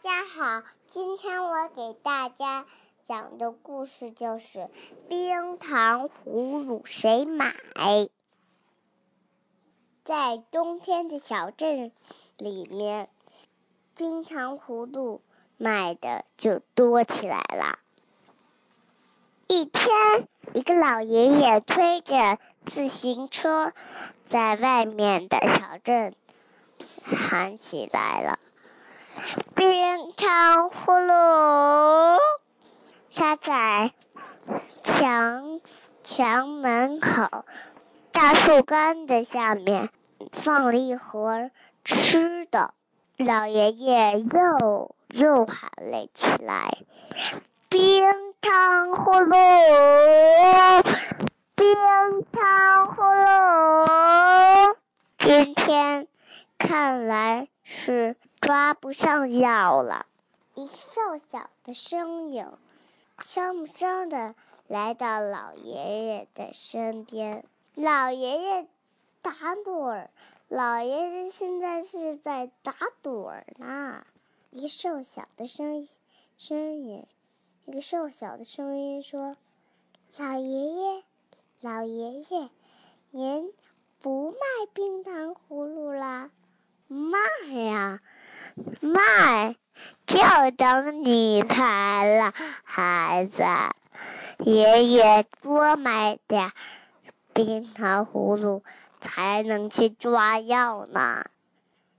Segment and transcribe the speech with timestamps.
[0.00, 2.66] 大家好，今天我给大家
[3.08, 4.70] 讲的故事就是
[5.08, 7.56] 冰糖葫芦谁买？
[10.04, 11.90] 在冬天的小镇
[12.36, 13.08] 里面，
[13.96, 15.20] 冰糖葫芦
[15.56, 17.80] 卖的就多起来了。
[19.48, 23.72] 一天，一个老爷爷推着自行车
[24.28, 26.14] 在外面的小镇
[27.02, 28.38] 喊起来了。
[29.54, 32.18] 冰糖葫芦，
[33.14, 33.92] 他在
[34.84, 35.60] 墙
[36.04, 37.44] 墙门口
[38.12, 39.90] 大树干的下面
[40.30, 41.50] 放了一盒
[41.84, 42.72] 吃的，
[43.16, 46.78] 老爷爷又又喊了起来
[47.68, 48.04] ：“冰
[48.40, 49.34] 糖葫芦，
[51.56, 51.76] 冰
[52.30, 54.76] 糖葫芦。”
[55.18, 56.06] 今天
[56.56, 58.16] 看来是。
[58.48, 60.06] 抓不上药了，
[60.54, 62.50] 一个瘦小的身影，
[63.18, 64.34] 悄没声的
[64.68, 67.44] 来到老爷爷的身边。
[67.74, 68.66] 老爷爷
[69.20, 70.08] 打盹儿，
[70.48, 74.06] 老爷爷现在是在打盹儿呢。
[74.48, 75.88] 一个瘦小的声音
[76.38, 77.06] 声音，
[77.66, 79.36] 一个瘦小的声音说
[80.16, 81.02] ：“老爷爷，
[81.60, 82.48] 老爷爷，
[83.10, 83.52] 您
[84.00, 84.38] 不卖
[84.72, 86.30] 冰糖葫芦啦？
[86.86, 87.18] 卖
[87.52, 88.00] 呀！”
[88.80, 89.56] 卖，
[90.06, 90.18] 就
[90.56, 92.34] 等你来了，
[92.64, 93.42] 孩子。
[94.38, 96.52] 爷爷多买点
[97.32, 98.62] 冰糖葫芦，
[99.00, 101.24] 才能去抓药呢。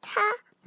[0.00, 0.20] 他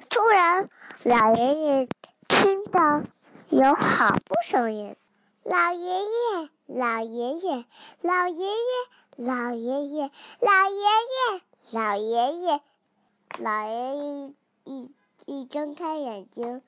[0.09, 0.69] 突然，
[1.03, 1.87] 老爷爷
[2.27, 3.01] 听到
[3.49, 4.95] 有好多声音
[5.43, 7.65] ：“老爷爷，老爷爷，
[8.01, 12.61] 老爷爷，老爷爷，老爷爷，老爷爷，
[13.39, 14.33] 老爷爷
[14.65, 14.91] 一。”
[15.27, 16.61] 一睁开眼睛，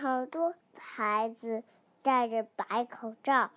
[0.00, 1.64] 好多孩子
[2.00, 3.50] 戴着白口罩、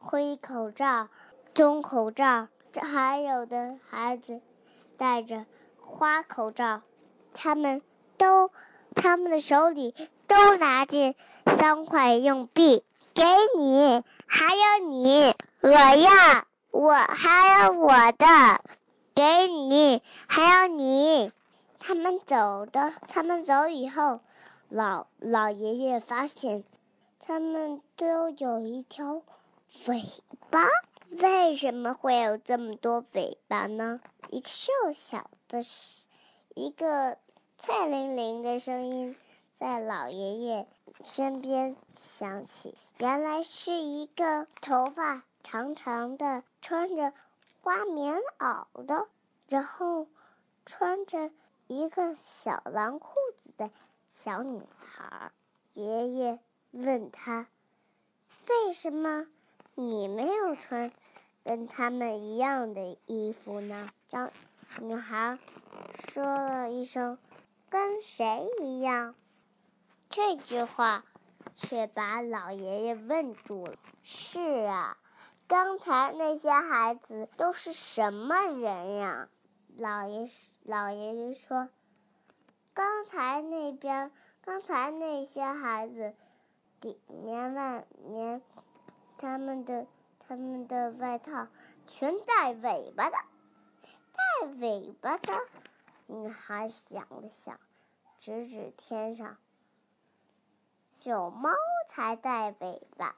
[0.00, 1.08] 灰口罩、
[1.54, 4.40] 棕口罩，这还有的孩子
[4.96, 5.46] 戴着
[5.80, 6.82] 花口罩。
[7.32, 7.80] 他们
[8.18, 8.50] 都，
[8.96, 9.94] 他们的手里
[10.26, 11.14] 都拿着
[11.56, 12.82] 三块硬币，
[13.14, 13.22] 给
[13.56, 18.60] 你，还有你，我要，我还有我的，
[19.14, 21.30] 给你，还有你。
[21.86, 24.20] 他们走的，他们走以后，
[24.70, 26.64] 老老爷爷发现，
[27.20, 29.20] 他们都有一条
[29.84, 30.02] 尾
[30.48, 30.66] 巴。
[31.10, 34.00] 为什么会有这么多尾巴呢？
[34.30, 35.60] 一个瘦小的，
[36.54, 37.18] 一个
[37.58, 39.14] 菜淋淋的声音
[39.58, 40.66] 在老爷爷
[41.04, 42.74] 身边响起。
[42.96, 47.12] 原来是一个头发长长的、穿着
[47.60, 49.06] 花棉袄的，
[49.48, 50.06] 然后
[50.64, 51.30] 穿着。
[51.66, 53.70] 一个小蓝裤子的
[54.22, 55.30] 小女孩，
[55.72, 56.38] 爷爷
[56.72, 57.46] 问她
[58.48, 59.26] ：“为什么
[59.74, 60.92] 你没有穿
[61.42, 64.30] 跟他们一样的衣服呢？”张
[64.80, 65.38] 女孩
[66.08, 67.18] 说了一声
[67.70, 69.14] ：“跟谁一样？”
[70.10, 71.04] 这句话
[71.54, 73.74] 却把老爷爷问住了。
[74.02, 74.98] 是啊，
[75.48, 79.28] 刚才那些孩子都是什么人呀？
[79.76, 80.28] 老爷
[80.62, 81.68] 老爷爷说
[82.74, 86.14] ：“刚才那边，刚才那些孩子，
[86.80, 88.40] 里面外面，
[89.18, 89.88] 他们的
[90.20, 91.48] 他们的外套
[91.88, 93.16] 全带尾巴的，
[94.12, 95.32] 带尾巴的。”
[96.06, 97.58] 女孩想了想，
[98.20, 99.36] 指指天上
[100.92, 101.50] ：“小猫
[101.90, 103.16] 才带尾巴。”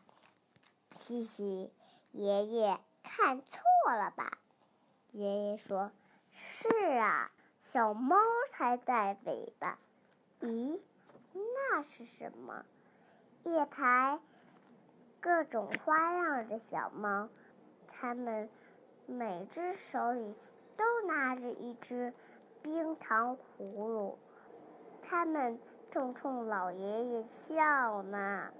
[0.91, 1.71] 嘻嘻，
[2.13, 3.61] 爷爷看错
[3.95, 4.39] 了吧？
[5.13, 5.93] 爷爷说。
[6.37, 7.31] 是啊，
[7.73, 8.17] 小猫
[8.53, 9.79] 才带尾巴。
[10.41, 10.81] 咦，
[11.33, 12.65] 那是什么？
[13.43, 14.21] 一排
[15.21, 17.29] 各种花样的小猫，
[17.89, 18.51] 它们
[19.07, 20.35] 每只手里
[20.77, 22.13] 都拿着一只
[22.63, 24.19] 冰糖葫芦，
[25.03, 25.59] 它们
[25.91, 28.53] 正冲老爷爷笑呢。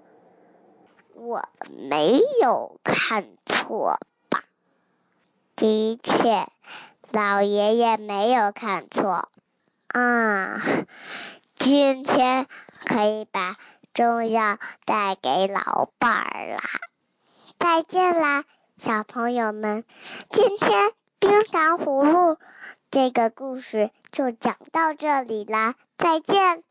[1.13, 1.47] 我
[1.89, 3.99] 没有看错
[4.29, 4.41] 吧？
[5.55, 6.47] 的确。
[7.11, 9.29] 老爷爷没有看错，
[9.87, 10.59] 啊，
[11.55, 12.47] 今天
[12.85, 13.55] 可以把
[13.93, 16.61] 中药带给老伴儿啦！
[17.57, 18.43] 再见啦，
[18.77, 19.85] 小朋友们！
[20.29, 22.37] 今天冰糖葫芦
[22.91, 26.63] 这个故事就讲到这里啦，再见。